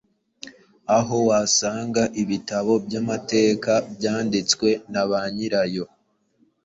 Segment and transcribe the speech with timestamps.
[0.97, 5.85] aho wasanga ibitabo by’amateka byanditswe na ba nyirayo,